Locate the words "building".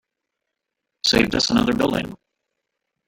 1.75-2.17